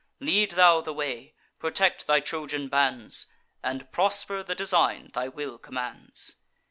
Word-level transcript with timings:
Lead 0.19 0.49
thou 0.53 0.81
the 0.81 0.95
way; 0.95 1.35
protect 1.59 2.07
thy 2.07 2.21
Trojan 2.21 2.69
bands, 2.69 3.27
And 3.61 3.91
prosper 3.91 4.41
the 4.41 4.55
design 4.55 5.11
thy 5.13 5.27
will 5.27 5.59
commands." 5.59 6.37